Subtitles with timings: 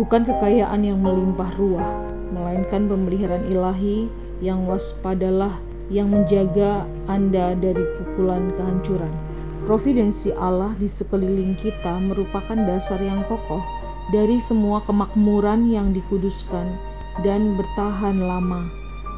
[0.00, 1.92] Bukan kekayaan yang melimpah ruah,
[2.32, 4.08] melainkan pemeliharaan ilahi
[4.40, 5.60] yang waspadalah
[5.92, 9.12] yang menjaga Anda dari pukulan kehancuran.
[9.62, 13.62] Providensi Allah di sekeliling kita merupakan dasar yang kokoh
[14.10, 16.66] dari semua kemakmuran yang dikuduskan
[17.22, 18.66] dan bertahan lama.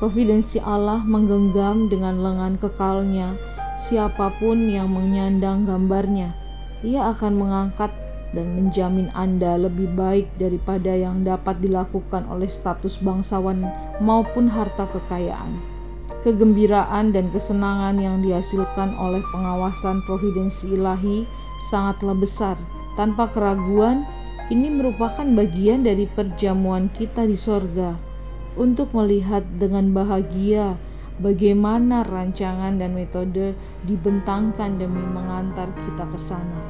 [0.03, 3.32] Providensi Allah menggenggam dengan lengan kekalnya
[3.80, 6.44] siapa pun yang menyandang gambarnya.
[6.85, 7.91] Ia akan mengangkat
[8.37, 13.65] dan menjamin Anda lebih baik daripada yang dapat dilakukan oleh status bangsawan
[14.05, 15.74] maupun harta kekayaan
[16.24, 21.29] kegembiraan dan kesenangan yang dihasilkan oleh pengawasan providensi ilahi
[21.69, 22.57] sangatlah besar.
[22.96, 24.09] Tanpa keraguan,
[24.48, 27.93] ini merupakan bagian dari perjamuan kita di sorga
[28.57, 30.80] untuk melihat dengan bahagia
[31.23, 33.54] bagaimana rancangan dan metode
[33.86, 36.60] dibentangkan demi mengantar kita ke sana.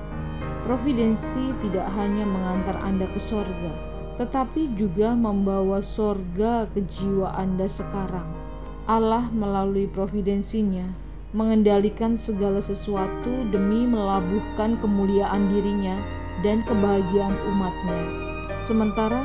[0.64, 3.72] Providensi tidak hanya mengantar Anda ke sorga,
[4.16, 8.44] tetapi juga membawa sorga ke jiwa Anda sekarang
[8.84, 10.84] Allah melalui providensinya
[11.32, 15.96] mengendalikan segala sesuatu demi melabuhkan kemuliaan dirinya
[16.44, 18.00] dan kebahagiaan umatnya.
[18.60, 19.24] Sementara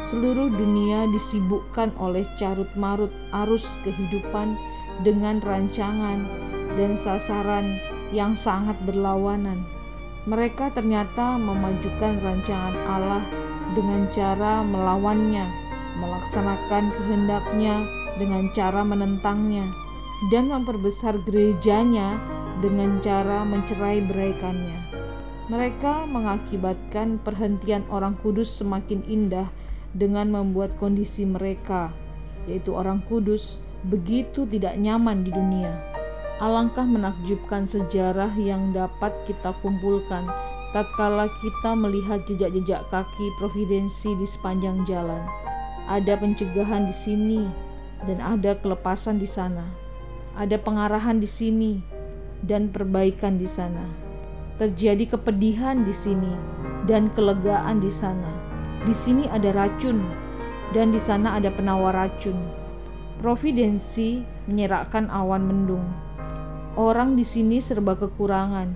[0.00, 3.12] seluruh dunia disibukkan oleh carut-marut
[3.44, 4.56] arus kehidupan
[5.04, 6.24] dengan rancangan
[6.76, 7.76] dan sasaran
[8.12, 9.64] yang sangat berlawanan.
[10.26, 13.24] Mereka ternyata memajukan rancangan Allah
[13.78, 15.46] dengan cara melawannya,
[16.02, 17.86] melaksanakan kehendaknya,
[18.16, 19.64] dengan cara menentangnya
[20.32, 22.16] dan memperbesar gerejanya
[22.64, 24.78] dengan cara mencerai beraikannya.
[25.46, 29.46] Mereka mengakibatkan perhentian orang kudus semakin indah
[29.96, 31.90] dengan membuat kondisi mereka,
[32.44, 33.56] yaitu orang kudus,
[33.88, 35.72] begitu tidak nyaman di dunia.
[36.36, 40.28] Alangkah menakjubkan sejarah yang dapat kita kumpulkan
[40.76, 45.24] tatkala kita melihat jejak-jejak kaki providensi di sepanjang jalan.
[45.88, 47.40] Ada pencegahan di sini,
[48.04, 49.64] dan ada kelepasan di sana.
[50.36, 51.80] Ada pengarahan di sini
[52.44, 53.88] dan perbaikan di sana.
[54.60, 56.32] Terjadi kepedihan di sini
[56.84, 58.45] dan kelegaan di sana.
[58.86, 59.98] Di sini ada racun
[60.70, 62.38] dan di sana ada penawar racun.
[63.18, 65.84] Providensi menyerakkan awan mendung.
[66.78, 68.70] Orang di sini serba kekurangan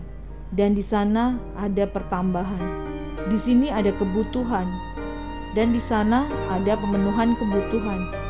[0.50, 2.90] dan di sana ada pertambahan.
[3.30, 4.66] Di sini ada kebutuhan
[5.54, 8.20] dan di sana ada pemenuhan kebutuhan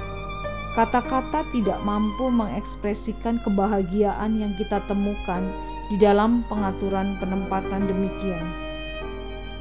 [0.71, 5.43] Kata-kata tidak mampu mengekspresikan kebahagiaan yang kita temukan
[5.91, 8.47] di dalam pengaturan penempatan demikian.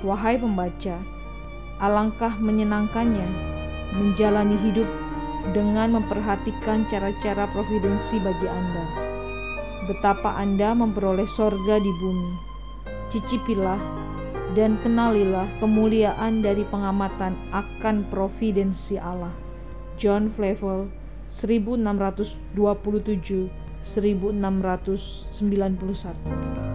[0.05, 1.01] Wahai pembaca,
[1.79, 3.25] alangkah menyenangkannya
[3.95, 4.85] menjalani hidup
[5.55, 8.85] dengan memperhatikan cara-cara providensi bagi Anda.
[9.89, 12.31] Betapa Anda memperoleh sorga di bumi.
[13.09, 13.81] Cicipilah
[14.53, 19.33] dan kenalilah kemuliaan dari pengamatan akan providensi Allah.
[19.97, 20.93] John Flavel
[21.31, 23.49] 1627
[23.81, 26.68] 1691